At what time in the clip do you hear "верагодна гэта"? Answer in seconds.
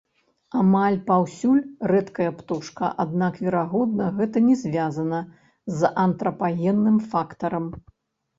3.49-4.43